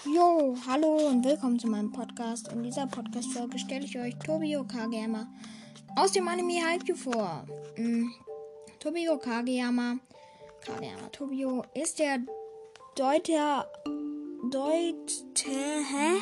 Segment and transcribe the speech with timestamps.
[0.00, 2.48] Jo, hallo und willkommen zu meinem Podcast.
[2.48, 5.28] In dieser Podcast-Folge stelle ich euch Tobio Kageyama
[5.94, 7.44] aus dem Anime Haikyuu vor.
[7.76, 8.08] Mm,
[8.80, 9.98] Tobio Kageyama,
[10.64, 12.18] Kageyama Tobio, ist der
[12.96, 13.70] Deuter,
[14.50, 16.18] Deuter, hä?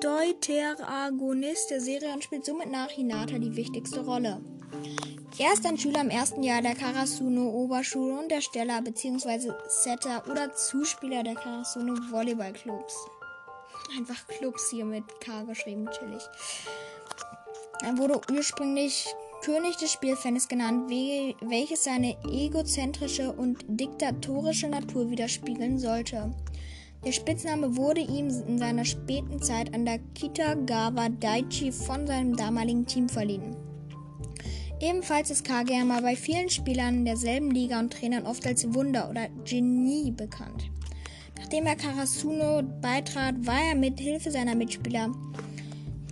[0.00, 4.42] Deuteragonist der Serie und spielt somit nach Hinata die wichtigste Rolle.
[5.38, 9.52] Er ist ein Schüler im ersten Jahr der Karasuno Oberschule und der Steller bzw.
[9.66, 12.94] Setter oder Zuspieler der Karasuno Volleyballclubs.
[13.96, 16.22] Einfach Clubs hier mit K geschrieben, chillig.
[17.82, 19.06] Er wurde ursprünglich
[19.42, 26.30] König des Spielfans genannt, welches seine egozentrische und diktatorische Natur widerspiegeln sollte.
[27.04, 32.86] Der Spitzname wurde ihm in seiner späten Zeit an der Kitagawa Daichi von seinem damaligen
[32.86, 33.71] Team verliehen.
[34.82, 40.10] Ebenfalls ist Kageyama bei vielen Spielern derselben Liga und Trainern oft als Wunder oder Genie
[40.10, 40.68] bekannt.
[41.38, 45.12] Nachdem er Karasuno beitrat, war er mit Hilfe seiner Mitspieler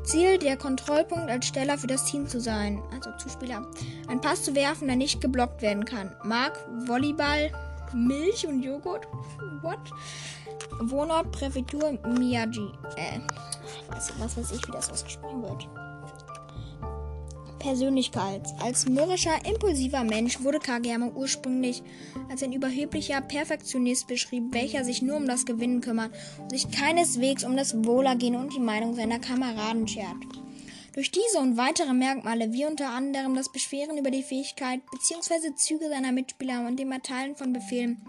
[0.04, 3.68] Ziel der Kontrollpunkt als Steller für das Team zu sein, also Zuspieler.
[4.08, 6.16] Ein Pass zu werfen, der nicht geblockt werden kann.
[6.24, 7.52] Mag Volleyball,
[7.94, 9.08] Milch und Joghurt.
[9.62, 9.80] What?
[10.82, 12.72] Wohnort Präfektur Miyagi.
[12.96, 13.20] Äh,
[13.90, 15.68] was, was weiß ich, wie das ausgesprochen wird.
[17.60, 18.42] Persönlichkeit.
[18.62, 21.84] Als mürrischer, impulsiver Mensch wurde Kageyama ursprünglich
[22.30, 27.44] als ein überheblicher Perfektionist beschrieben, welcher sich nur um das Gewinnen kümmert und sich keineswegs
[27.44, 30.18] um das Wohlergehen und die Meinung seiner Kameraden schert.
[30.94, 35.54] Durch diese und weitere Merkmale, wie unter anderem das Beschweren über die Fähigkeit bzw.
[35.56, 38.02] Züge seiner Mitspieler und dem Erteilen von Befehlen,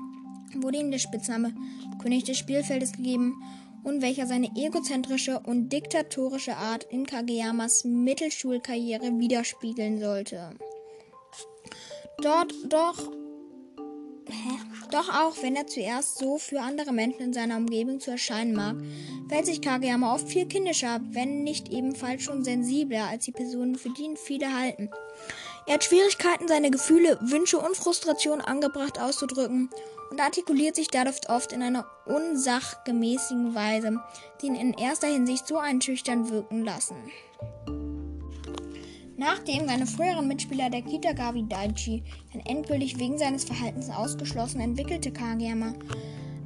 [0.55, 1.55] wurde ihm der Spitzname
[2.01, 3.43] König des Spielfeldes gegeben
[3.85, 10.51] und welcher seine egozentrische und diktatorische Art in Kageyamas Mittelschulkarriere widerspiegeln sollte.
[12.23, 13.11] Dort doch?
[14.91, 18.77] Doch auch wenn er zuerst so für andere Menschen in seiner Umgebung zu erscheinen mag,
[19.29, 23.91] fällt sich Kageyama oft viel kindischer, wenn nicht ebenfalls schon sensibler als die Personen, für
[23.91, 24.91] die ihn viele halten.
[25.67, 29.71] Er hat Schwierigkeiten, seine Gefühle, Wünsche und Frustration angebracht auszudrücken
[30.11, 34.01] und artikuliert sich dadurch oft in einer unsachgemäßen Weise,
[34.41, 36.97] die ihn in erster Hinsicht so einschüchtern wirken lassen.
[39.17, 45.75] Nachdem seine früheren Mitspieler der Kitagawi Daichi dann endgültig wegen seines Verhaltens ausgeschlossen, entwickelte Kageyama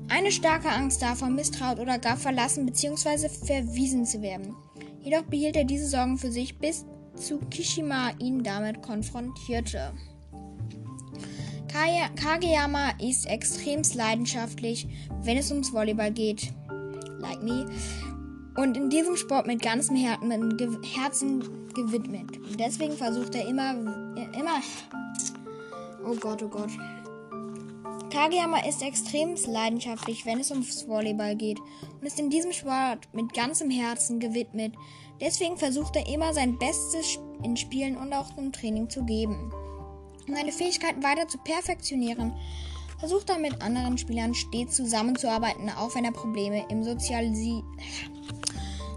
[0.09, 3.29] eine starke Angst davor, misstraut oder gar verlassen bzw.
[3.29, 4.55] verwiesen zu werden.
[5.01, 6.85] Jedoch behielt er diese Sorgen für sich, bis
[7.17, 9.93] Tsukishima ihn damit konfrontierte.
[11.75, 14.87] Kageyama ist extremst leidenschaftlich,
[15.23, 16.53] wenn es ums Volleyball geht.
[17.19, 17.67] Like me.
[18.57, 21.41] Und in diesem Sport mit ganzem Herzen
[21.75, 22.39] gewidmet.
[22.61, 23.73] Deswegen versucht er immer,
[24.39, 24.63] immer.
[26.07, 26.71] Oh Gott, oh Gott.
[28.11, 31.59] Kageyama ist extremst leidenschaftlich, wenn es ums Volleyball geht
[32.01, 34.75] und ist in diesem Sport mit ganzem Herzen gewidmet.
[35.21, 39.53] Deswegen versucht er immer sein Bestes in Spielen und auch im Training zu geben.
[40.27, 42.33] Um seine Fähigkeiten weiter zu perfektionieren,
[42.99, 47.63] versucht er mit anderen Spielern stets zusammenzuarbeiten, auch wenn er Probleme im Sozialisi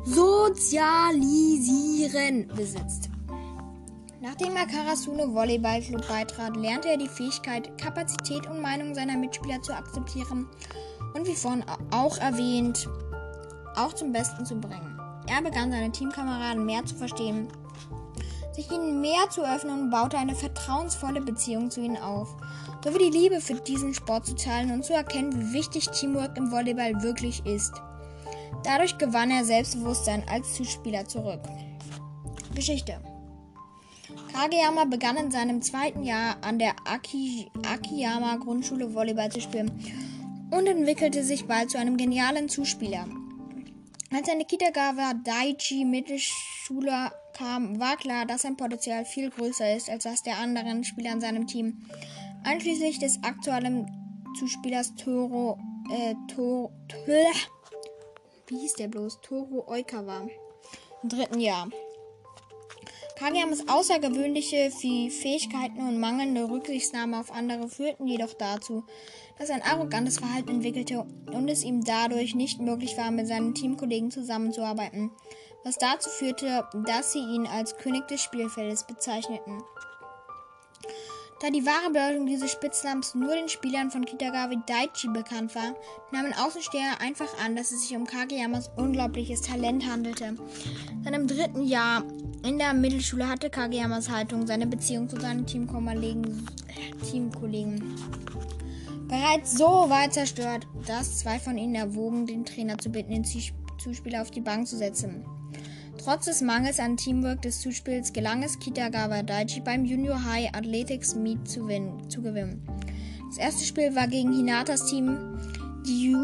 [0.05, 3.09] Sozialisieren besitzt.
[4.21, 9.75] Nachdem er Karasuno Volleyballclub beitrat, lernte er die Fähigkeit, Kapazität und Meinung seiner Mitspieler zu
[9.75, 10.47] akzeptieren
[11.13, 12.87] und wie vorhin auch erwähnt,
[13.75, 14.97] auch zum Besten zu bringen.
[15.27, 17.49] Er begann seine Teamkameraden mehr zu verstehen
[18.57, 22.35] sich ihnen mehr zu öffnen und baute eine vertrauensvolle Beziehung zu ihnen auf,
[22.83, 26.51] sowie die Liebe für diesen Sport zu teilen und zu erkennen, wie wichtig Teamwork im
[26.51, 27.71] Volleyball wirklich ist.
[28.63, 31.41] Dadurch gewann er Selbstbewusstsein als Zuspieler zurück.
[32.55, 32.99] Geschichte
[34.33, 39.71] Kageyama begann in seinem zweiten Jahr an der Aki Akiyama Grundschule Volleyball zu spielen
[40.49, 43.05] und entwickelte sich bald zu einem genialen Zuspieler.
[44.11, 50.03] Als seine Kitagawa Daichi Mittelschule kam, war klar, dass sein Potenzial viel größer ist als
[50.03, 51.81] das der anderen Spieler in seinem Team,
[52.43, 53.87] einschließlich des aktuellen
[54.39, 55.59] Zuspielers Toro
[55.91, 56.71] äh, to,
[58.47, 59.21] wie hieß der bloß?
[59.21, 60.27] Toro Oikawa.
[61.03, 61.69] Im dritten Jahr.
[63.17, 68.83] Kageyamas außergewöhnliche Fähigkeiten und mangelnde Rücksichtnahme auf andere führten jedoch dazu,
[69.39, 73.55] dass er ein arrogantes Verhalten entwickelte und es ihm dadurch nicht möglich war, mit seinen
[73.55, 75.09] Teamkollegen zusammenzuarbeiten,
[75.63, 79.63] was dazu führte, dass sie ihn als König des Spielfeldes bezeichneten.
[81.39, 85.75] Da die wahre Bedeutung dieses Spitznamens nur den Spielern von Kitagawa Daichi bekannt war,
[86.11, 90.35] nahmen Außensteher einfach an, dass es sich um Kageyamas unglaubliches Talent handelte.
[91.03, 92.03] Dann im dritten Jahr
[92.43, 96.47] in der Mittelschule hatte Kageyamas Haltung seine Beziehung zu seinen Teamkollegen,
[97.07, 97.95] Teamkollegen
[99.07, 103.25] bereits so weit zerstört, dass zwei von ihnen erwogen, den Trainer zu bitten, den
[103.77, 105.25] Zuspieler auf die Bank zu setzen.
[106.07, 111.15] Trotz des Mangels an Teamwork des Zuspiels gelang es Kitagawa Daichi beim Junior High Athletics
[111.15, 111.67] Meet zu,
[112.07, 112.65] zu gewinnen.
[113.27, 115.37] Das erste Spiel war gegen Hinatas Team,
[115.85, 116.15] die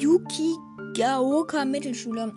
[0.00, 2.32] Yukigaoka Mittelschule.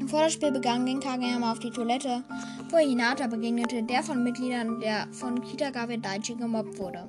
[0.00, 2.24] Bevor das Spiel begann, ging Kageyama auf die Toilette,
[2.68, 7.06] wo Hinata begegnete, der von Mitgliedern der von Kitagawa Daichi gemobbt wurde.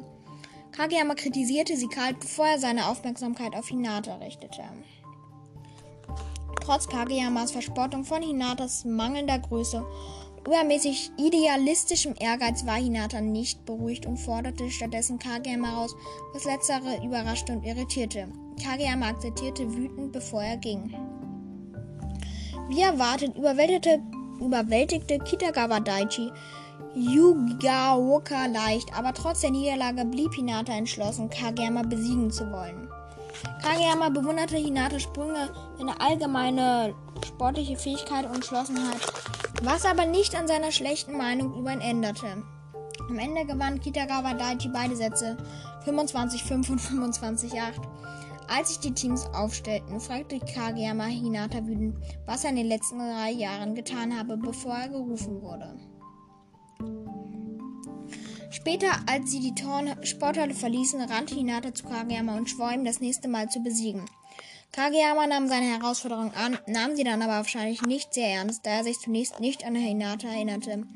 [0.71, 4.62] Kageyama kritisierte sie kalt, bevor er seine Aufmerksamkeit auf Hinata richtete.
[6.62, 9.86] Trotz Kageyamas Verspottung von Hinatas mangelnder Größe
[10.48, 15.95] übermäßig idealistischem Ehrgeiz war Hinata nicht beruhigt und forderte stattdessen Kageyama raus,
[16.33, 18.30] was letztere überraschte und irritierte.
[18.63, 20.94] Kageyama akzeptierte wütend, bevor er ging.
[22.69, 24.01] Wie erwartet überwältigte,
[24.39, 26.31] überwältigte Kitagawa Daichi
[26.95, 32.87] Yugaoka leicht, aber trotz der Niederlage blieb Hinata entschlossen, Kageyama besiegen zu wollen.
[33.62, 36.95] Kageyama bewunderte Hinatas Sprünge, seine allgemeine
[37.25, 39.00] sportliche Fähigkeit und Entschlossenheit,
[39.62, 42.44] was aber nicht an seiner schlechten Meinung über ihn änderte.
[43.10, 45.38] Am Ende gewann Kitagawa Daichi beide Sätze
[45.86, 47.81] 25-5 und 25-8.
[48.50, 53.31] Als sich die Teams aufstellten, fragte Kageyama Hinata wütend, was er in den letzten drei
[53.31, 55.75] Jahren getan habe, bevor er gerufen wurde.
[58.57, 59.54] Später, als sie die
[60.07, 64.04] Sporthalle verließen, rannte Hinata zu Kageyama und schwor ihm, das nächste Mal zu besiegen.
[64.71, 68.83] Kageyama nahm seine Herausforderung an, nahm sie dann aber wahrscheinlich nicht sehr ernst, da er
[68.83, 70.88] sich zunächst nicht an Hinata erinnerte,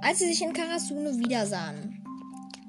[0.00, 2.02] als sie sich in Karasuno wiedersahen.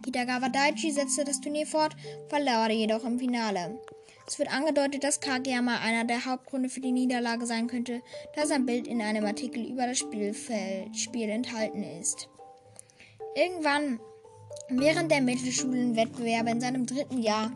[0.04, 1.96] Kitagawa Daichi setzte das Turnier fort,
[2.28, 3.80] verlor jedoch im Finale.
[4.28, 8.02] Es wird angedeutet, dass Kageyama einer der Hauptgründe für die Niederlage sein könnte,
[8.36, 12.28] da sein Bild in einem Artikel über das Spielfeld, Spiel enthalten ist.
[13.36, 14.00] Irgendwann
[14.70, 17.52] Während der Mittelschulenwettbewerbe in seinem dritten Jahr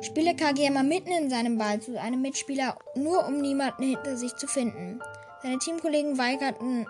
[0.00, 4.46] spielte Kageyama mitten in seinem Ball zu einem Mitspieler, nur um niemanden hinter sich zu
[4.46, 5.00] finden.
[5.42, 6.86] Seine Teamkollegen weigerten,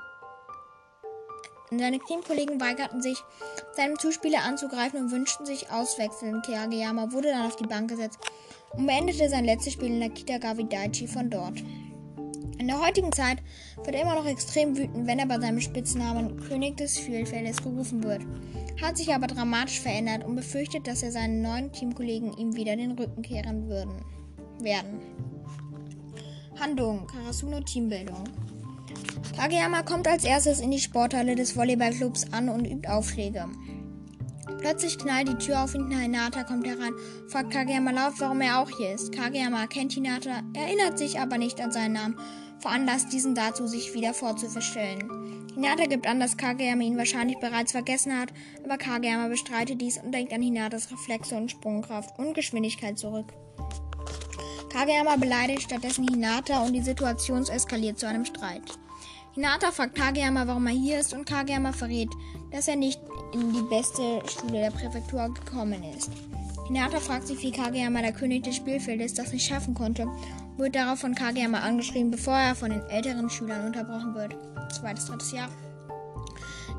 [1.71, 3.19] seine Teamkollegen weigerten sich,
[3.75, 6.43] seinem Zuspieler anzugreifen und wünschten sich auswechseln.
[6.43, 8.19] Kageyama wurde dann auf die Bank gesetzt
[8.75, 10.55] und beendete sein letztes Spiel in der Kitagawa
[11.07, 11.63] von dort.
[12.59, 13.39] In der heutigen Zeit
[13.85, 18.03] wird er immer noch extrem wütend, wenn er bei seinem Spitznamen König des Vielfeldes gerufen
[18.05, 18.23] wird
[18.83, 22.93] hat sich aber dramatisch verändert und befürchtet, dass er seinen neuen Teamkollegen ihm wieder den
[22.93, 24.05] Rücken kehren würden,
[24.61, 25.01] werden.
[26.59, 28.25] Handlung: Karasuno Teambildung.
[29.37, 33.47] Kageyama kommt als erstes in die Sporthalle des Volleyballclubs an und übt Aufschläge.
[34.59, 36.93] Plötzlich knallt die Tür auf und Hinata kommt herein,
[37.29, 39.13] fragt Kageyama laut, warum er auch hier ist.
[39.13, 42.17] Kageyama kennt Hinata, erinnert sich aber nicht an seinen Namen,
[42.63, 45.49] veranlasst diesen dazu, sich wieder vorzustellen.
[45.55, 48.33] Hinata gibt an, dass Kageyama ihn wahrscheinlich bereits vergessen hat,
[48.65, 53.27] aber Kageyama bestreitet dies und denkt an Hinatas Reflexe und Sprungkraft und Geschwindigkeit zurück.
[54.73, 58.63] Kageyama beleidigt stattdessen Hinata und die Situation eskaliert zu einem Streit.
[59.35, 62.11] Hinata fragt Kageyama, warum er hier ist und Kageyama verrät,
[62.51, 63.01] dass er nicht
[63.35, 66.11] in die beste Schule der Präfektur gekommen ist.
[66.69, 70.07] Hinata fragt sich, wie Kageyama der König des Spielfeldes das nicht schaffen konnte
[70.57, 74.37] wird darauf von Kageyama angeschrieben, bevor er von den älteren Schülern unterbrochen wird.
[74.73, 75.49] Zweites, drittes Jahr.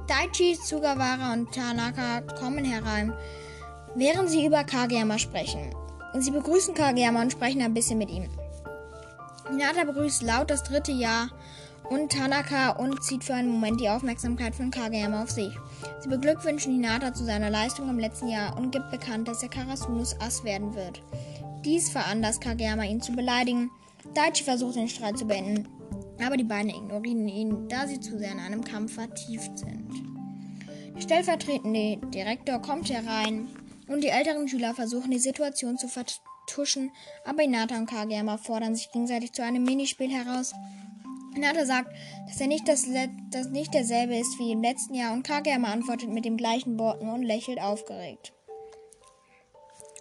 [0.07, 3.13] Daichi, Sugawara und Tanaka kommen herein,
[3.95, 5.73] während sie über Kageyama sprechen.
[6.19, 8.29] Sie begrüßen Kageyama und sprechen ein bisschen mit ihm.
[9.49, 11.29] Hinata begrüßt laut das dritte Jahr
[11.89, 15.53] und Tanaka und zieht für einen Moment die Aufmerksamkeit von Kageyama auf sich.
[16.01, 20.19] Sie beglückwünschen Hinata zu seiner Leistung im letzten Jahr und gibt bekannt, dass er Karasunos
[20.19, 21.01] Ass werden wird.
[21.65, 23.72] Dies veranlasst Kageyama ihn zu beleidigen.
[24.13, 25.70] Daichi versucht den Streit zu beenden,
[26.22, 29.89] aber die beiden ignorieren ihn, da sie zu sehr in einem Kampf vertieft sind.
[30.96, 33.48] Der stellvertretende Direktor kommt herein
[33.88, 36.91] und die älteren Schüler versuchen die Situation zu vertuschen,
[37.24, 40.53] aber Inata und Kageyama fordern sich gegenseitig zu einem Minispiel heraus.
[41.34, 41.96] Inata sagt,
[42.27, 42.86] dass er nicht, das,
[43.32, 47.10] das nicht derselbe ist wie im letzten Jahr und Kageyama antwortet mit den gleichen Worten
[47.10, 48.34] und lächelt aufgeregt.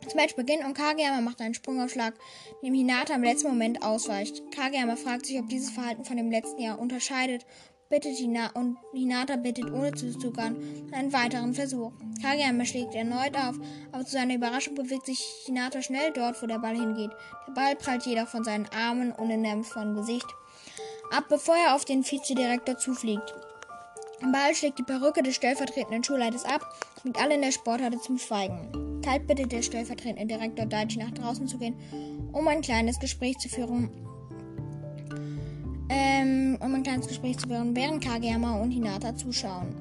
[0.03, 2.15] Das Match beginnt und Kageyama macht einen Sprungaufschlag,
[2.63, 4.43] dem Hinata im letzten Moment ausweicht.
[4.51, 7.47] Kageyama fragt sich, ob dieses Verhalten von dem letzten Jahr unterscheidet
[7.93, 10.57] bittet Hina und Hinata bittet ohne zu zögern
[10.93, 11.93] einen weiteren Versuch.
[12.23, 13.57] Kageyama schlägt erneut auf,
[13.93, 17.11] aber zu seiner Überraschung bewegt sich Hinata schnell dort, wo der Ball hingeht.
[17.47, 20.27] Der Ball prallt jedoch von seinen Armen und in dem von Gesicht
[21.15, 23.35] ab, bevor er auf den Vizedirektor zufliegt.
[24.23, 26.63] Im Ball schlägt die Perücke des stellvertretenden Schulleiters ab,
[27.03, 28.92] bringt alle in der Sporthalle zum Schweigen.
[29.03, 31.75] Kalt bittet der stellvertretende Direktor Daichi nach draußen zu gehen,
[32.33, 33.91] um ein kleines Gespräch zu führen
[35.93, 39.75] ähm, um ein kleines Gespräch zu führen, während Kageyama und Hinata zuschauen.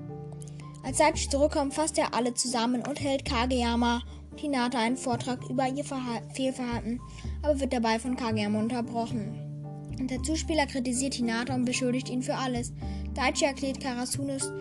[0.83, 4.01] Als Saichi zurückkommt, fasst er alle zusammen und hält Kageyama
[4.31, 6.99] und Hinata einen Vortrag über ihr Verha Fehlverhalten,
[7.41, 9.39] aber wird dabei von Kageyama unterbrochen.
[9.99, 12.73] Und der Zuspieler kritisiert Hinata und beschuldigt ihn für alles.
[13.13, 14.51] Daichi erklärt Karasunos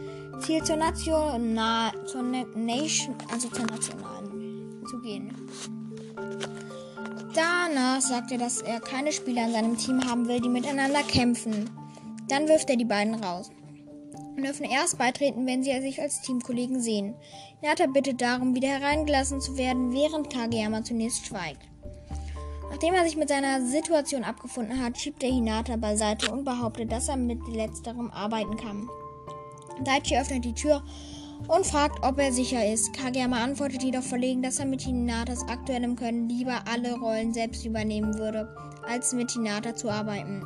[0.40, 4.19] Ziel zur National, zur Nation, also zur Nationalen
[4.86, 5.34] zu gehen.
[7.34, 11.70] Danach sagt er, dass er keine Spieler in seinem Team haben will, die miteinander kämpfen.
[12.28, 13.50] Dann wirft er die beiden raus.
[14.36, 17.14] Und dürfen erst beitreten, wenn sie sich als Teamkollegen sehen.
[17.60, 21.62] Hinata bittet darum, wieder hereingelassen zu werden, während Kageyama zunächst schweigt.
[22.70, 27.08] Nachdem er sich mit seiner Situation abgefunden hat, schiebt er Hinata beiseite und behauptet, dass
[27.08, 28.88] er mit letzterem arbeiten kann.
[29.84, 30.82] Daichi öffnet die Tür
[31.48, 32.92] und fragt, ob er sicher ist.
[32.92, 38.18] Kageyama antwortet jedoch verlegen, dass er mit Hinatas aktuellem Können lieber alle Rollen selbst übernehmen
[38.18, 38.54] würde,
[38.86, 40.42] als mit Hinata zu arbeiten.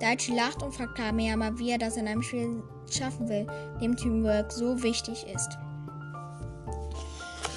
[0.00, 3.46] Daichi lacht und fragt Kageyama, wie er das in einem Spiel schaffen will,
[3.80, 5.58] dem Teamwork so wichtig ist.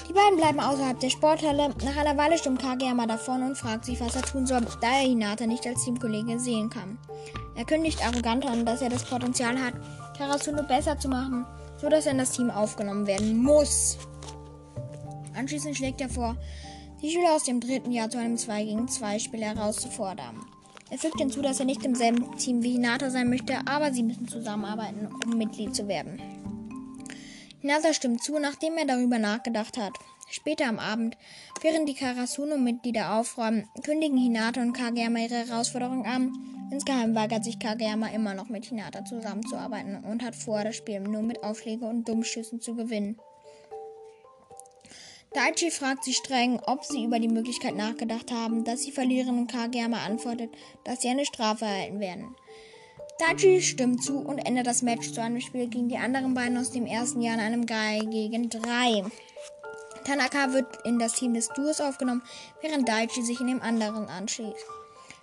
[0.08, 1.70] Die beiden bleiben außerhalb der Sporthalle.
[1.84, 5.08] Nach einer Weile stimmt Kageyama davon und fragt sich, was er tun soll, da er
[5.08, 6.98] Hinata nicht als Teamkollege sehen kann.
[7.54, 9.74] Er kündigt arrogant an, dass er das Potenzial hat,
[10.18, 11.46] Karasuno besser zu machen
[11.82, 13.98] so dass er in das Team aufgenommen werden muss.
[15.34, 16.36] Anschließend schlägt er vor,
[17.02, 20.36] die Schüler aus dem dritten Jahr zu einem 2 gegen 2 Spiel herauszufordern.
[20.90, 24.04] Er fügt hinzu, dass er nicht im selben Team wie Hinata sein möchte, aber sie
[24.04, 26.22] müssen zusammenarbeiten, um Mitglied zu werden.
[27.60, 29.94] Hinata stimmt zu, nachdem er darüber nachgedacht hat.
[30.30, 31.16] Später am Abend,
[31.62, 36.32] während die Karasuno-Mitglieder aufräumen, kündigen Hinata und Kageyama ihre Herausforderung an,
[36.72, 41.20] Insgeheim weigert sich Kageyama immer noch mit Hinata zusammenzuarbeiten und hat vor, das Spiel nur
[41.20, 43.18] mit Aufschlägen und Dummschüssen zu gewinnen.
[45.34, 49.52] Daichi fragt sie streng, ob sie über die Möglichkeit nachgedacht haben, dass sie verlieren und
[49.52, 50.50] Kageyama antwortet,
[50.84, 52.34] dass sie eine Strafe erhalten werden.
[53.18, 56.70] Daichi stimmt zu und ändert das Match zu einem Spiel gegen die anderen beiden aus
[56.70, 59.04] dem ersten Jahr in einem 3 gegen 3.
[60.06, 62.22] Tanaka wird in das Team des Duos aufgenommen,
[62.62, 64.81] während Daichi sich in dem anderen anschließt.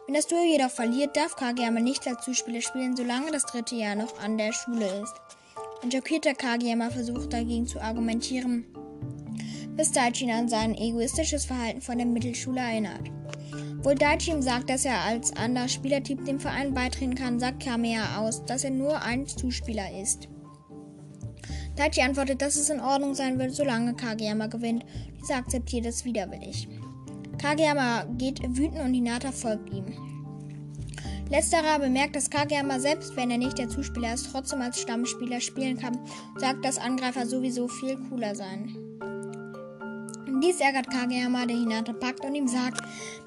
[0.09, 3.93] Wenn das Duo jedoch verliert, darf Kageyama nicht als Zuspieler spielen, solange das dritte Jahr
[3.93, 5.13] noch an der Schule ist.
[5.83, 8.65] Ein schockierter Kageyama versucht dagegen zu argumentieren,
[9.77, 13.11] bis Daichi ihn an sein egoistisches Verhalten von der Mittelschule erinnert.
[13.77, 18.17] Obwohl Daichi ihm sagt, dass er als anderer Spielertyp dem Verein beitreten kann, sagt Kamea
[18.17, 20.27] aus, dass er nur ein Zuspieler ist.
[21.75, 24.85] Daichi antwortet, dass es in Ordnung sein wird, solange Kageyama gewinnt.
[25.21, 26.67] Dieser akzeptiert es widerwillig.
[27.39, 29.85] Kageyama geht wütend und Hinata folgt ihm.
[31.29, 35.77] Letzterer bemerkt, dass Kageyama selbst, wenn er nicht der Zuspieler ist, trotzdem als Stammspieler spielen
[35.77, 35.97] kann
[36.33, 38.75] und sagt, dass Angreifer sowieso viel cooler seien.
[40.43, 42.81] Dies ärgert Kageyama, der Hinata packt und ihm sagt,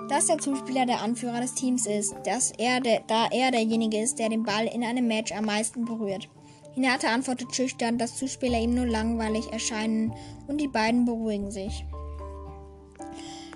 [0.09, 4.19] dass der Zuspieler der Anführer des Teams ist, dass er der, da er derjenige ist,
[4.19, 6.29] der den Ball in einem Match am meisten berührt.
[6.75, 10.13] Hinata antwortet schüchtern, dass Zuspieler ihm nur langweilig erscheinen
[10.49, 11.85] und die beiden beruhigen sich.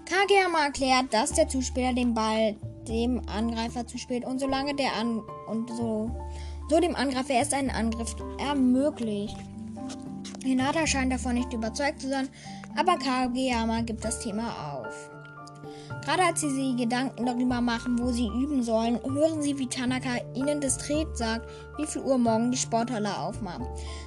[0.07, 5.69] Kageyama erklärt, dass der Zuspieler den Ball dem Angreifer zuspielt und solange der An und
[5.71, 6.11] so,
[6.71, 9.37] so dem Angreifer erst einen Angriff ermöglicht.
[10.45, 12.29] Hinata scheint davon nicht überzeugt zu sein,
[12.77, 15.11] aber Kageyama gibt das Thema auf.
[16.05, 20.19] Gerade als sie sich Gedanken darüber machen, wo sie üben sollen, hören sie, wie Tanaka
[20.35, 21.49] ihnen diskret sagt,
[21.79, 23.63] wie viel Uhr morgen die Sporthalle aufmacht.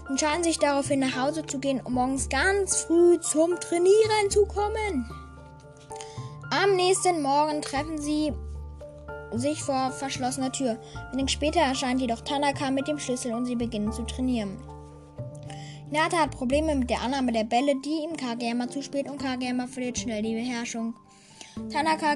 [0.05, 4.45] Sie entscheiden sich daraufhin nach Hause zu gehen, um morgens ganz früh zum Trainieren zu
[4.45, 5.09] kommen.
[6.51, 8.33] Am nächsten Morgen treffen sie
[9.33, 10.79] sich vor verschlossener Tür.
[11.11, 14.57] Wenig später erscheint jedoch Tanaka mit dem Schlüssel und sie beginnen zu trainieren.
[15.91, 19.99] Hinata hat Probleme mit der Annahme der Bälle, die ihm Kageyama zuspielt und Kageyama verliert
[19.99, 20.95] schnell die Beherrschung.
[21.71, 22.15] Tanaka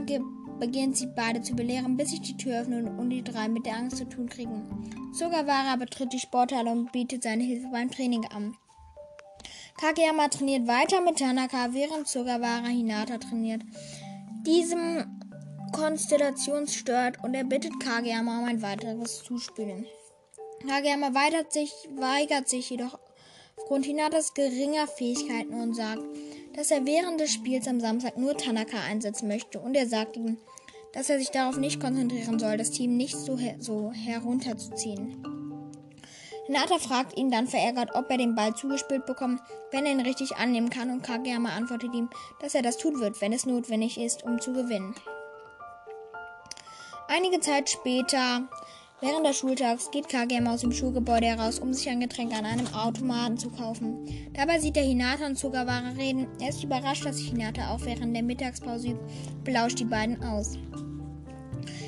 [0.59, 3.77] beginnt sie beide zu belehren, bis sich die Tür öffnet und die drei mit der
[3.77, 4.63] Angst zu tun kriegen.
[5.13, 8.55] Sugawara betritt die Sporthalle und bietet seine Hilfe beim Training an.
[9.79, 13.61] Kageyama trainiert weiter mit Tanaka, während Sugawara Hinata trainiert
[14.45, 15.05] diesem
[15.71, 19.85] Konstellationsstört und er bittet Kageyama um ein weiteres Zuspielen.
[20.67, 22.99] Kageyama weigert sich, weigert sich jedoch
[23.57, 26.03] aufgrund Hinatas geringer Fähigkeiten und sagt,
[26.55, 30.37] dass er während des Spiels am Samstag nur Tanaka einsetzen möchte und er sagt ihm,
[30.93, 35.32] dass er sich darauf nicht konzentrieren soll, das Team nicht so, her so herunterzuziehen.
[36.45, 40.35] Hinata fragt ihn dann verärgert, ob er den Ball zugespielt bekommt, wenn er ihn richtig
[40.35, 42.09] annehmen kann und Kageyama antwortet ihm,
[42.41, 44.93] dass er das tun wird, wenn es notwendig ist, um zu gewinnen.
[47.07, 48.41] Einige Zeit später,
[48.99, 52.67] während des Schultags, geht Kageyama aus dem Schulgebäude heraus, um sich ein Getränk an einem
[52.73, 54.05] Automaten zu kaufen.
[54.33, 56.27] Dabei sieht er Hinata und Sugawara reden.
[56.41, 59.05] Er ist überrascht, dass sich Hinata auch während der Mittagspause übt,
[59.45, 60.57] belauscht die beiden aus.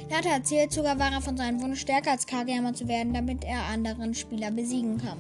[0.08, 4.52] Hinata erzählt Sugawara von seinem Wunsch, stärker als Kageyama zu werden, damit er anderen Spieler
[4.52, 5.18] besiegen kann.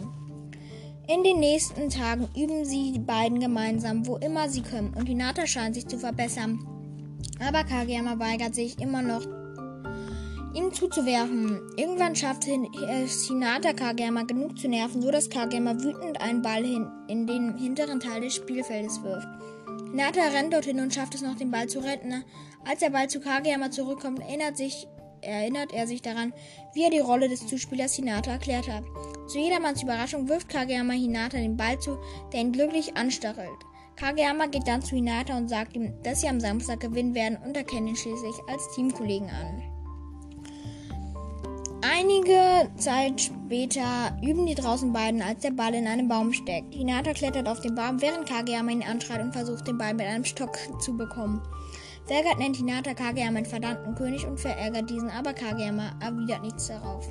[1.08, 5.48] In den nächsten Tagen üben sie die beiden gemeinsam, wo immer sie können, und Hinata
[5.48, 6.65] scheint sich zu verbessern.
[7.46, 9.25] Aber Kageyama weigert sich immer noch,
[10.54, 11.62] ihm zuzuwerfen.
[11.77, 17.27] Irgendwann schafft es Hinata Kageyama genug zu nerven, so dass Kageyama wütend einen Ball in
[17.27, 19.27] den hinteren Teil des Spielfeldes wirft.
[19.92, 22.24] Hinata rennt dorthin und schafft es noch, den Ball zu retten,
[22.65, 24.88] als der Ball zu Kageyama zurückkommt, erinnert, sich,
[25.22, 26.34] erinnert er sich daran,
[26.74, 28.84] wie er die Rolle des Zuspielers Hinata erklärt hat.
[29.27, 31.98] Zu jedermanns Überraschung wirft Kageyama Hinata den Ball zu,
[32.34, 33.65] der ihn glücklich anstachelt.
[33.95, 37.55] Kageyama geht dann zu Hinata und sagt ihm, dass sie am Samstag gewinnen werden und
[37.55, 39.63] erkennt ihn schließlich als Teamkollegen an.
[41.81, 46.74] Einige Zeit später üben die draußen beiden, als der Ball in einem Baum steckt.
[46.74, 50.25] Hinata klettert auf den Baum, während Kageyama ihn anschreit und versucht, den Ball mit einem
[50.25, 51.41] Stock zu bekommen.
[52.05, 57.09] Verärgert nennt Hinata Kageyama einen verdammten König und verärgert diesen, aber Kageyama erwidert nichts darauf.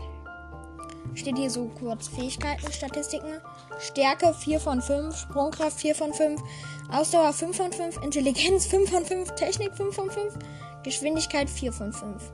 [1.14, 3.40] Steht hier so kurz Fähigkeiten, Statistiken.
[3.78, 6.40] Stärke 4 von 5, Sprungkraft 4 von 5,
[6.90, 10.38] Ausdauer 5 von 5, Intelligenz 5 von 5, Technik 5 von 5,
[10.84, 12.32] Geschwindigkeit 4 von 5.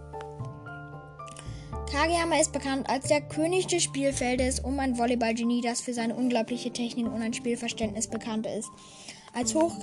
[1.90, 6.72] Kageyama ist bekannt als der König des Spielfeldes um ein Volleyballgenie, das für seine unglaubliche
[6.72, 8.68] Technik und ein Spielverständnis bekannt ist.
[9.34, 9.76] Als hoch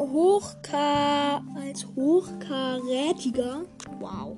[0.00, 3.66] hochka als hochkarätiger
[4.00, 4.36] wow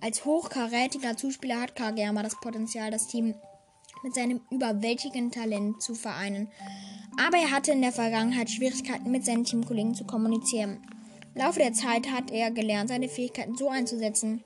[0.00, 3.34] als hochkarätiger Zuspieler hat Kageyama das Potenzial, das Team
[4.04, 6.48] mit seinem überwältigenden Talent zu vereinen.
[7.18, 10.78] Aber er hatte in der Vergangenheit Schwierigkeiten mit seinen Teamkollegen zu kommunizieren.
[11.34, 14.44] Im Laufe der Zeit hat er gelernt, seine Fähigkeiten so einzusetzen,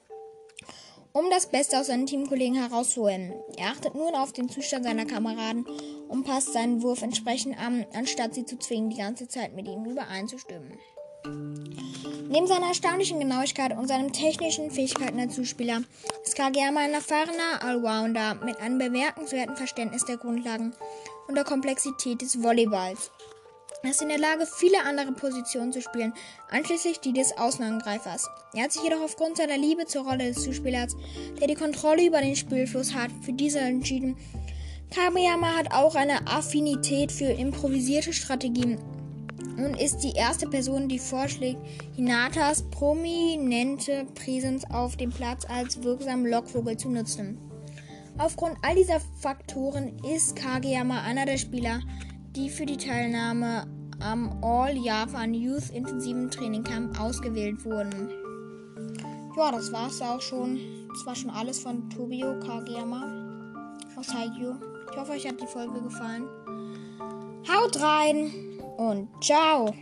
[1.13, 3.35] um das Beste aus seinen Teamkollegen herauszuholen.
[3.57, 5.67] Er achtet nun auf den Zustand seiner Kameraden
[6.09, 9.85] und passt seinen Wurf entsprechend an, anstatt sie zu zwingen, die ganze Zeit mit ihm
[9.85, 10.79] übereinzustimmen.
[12.29, 15.83] Neben seiner erstaunlichen Genauigkeit und seinen technischen Fähigkeiten als Zuspieler
[16.25, 20.73] ist Kageyama ein erfahrener Allrounder mit einem bemerkenswerten Verständnis der Grundlagen
[21.29, 23.11] und der Komplexität des Volleyballs.
[23.83, 26.13] Er ist in der Lage, viele andere Positionen zu spielen,
[26.51, 28.29] einschließlich die des Außenangreifers.
[28.55, 30.97] Er hat sich jedoch aufgrund seiner Liebe zur Rolle des Zuspielers,
[31.41, 34.19] der die Kontrolle über den Spielfluss hat, für diese entschieden.
[34.95, 38.79] Kameyama hat auch eine Affinität für improvisierte Strategien
[39.57, 41.61] und ist die erste Person, die vorschlägt,
[41.97, 47.39] Hinatas prominente Präsenz auf dem Platz als wirksamen Lockvogel zu nutzen.
[48.19, 51.81] Aufgrund all dieser Faktoren ist Kageyama einer der Spieler,
[52.41, 53.67] die für die Teilnahme
[54.01, 58.09] am All Japan Youth Intensiven Training Camp ausgewählt wurden.
[59.37, 60.59] Ja, das war's auch schon.
[60.89, 63.45] Das war schon alles von Tobio Kageyama
[63.97, 64.55] aus Haikyuu.
[64.91, 66.25] Ich hoffe, euch hat die Folge gefallen.
[67.47, 68.31] Haut rein
[68.79, 69.75] und ciao!